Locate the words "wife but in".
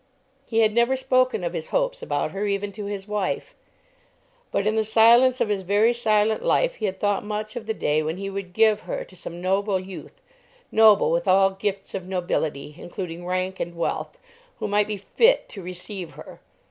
3.07-4.75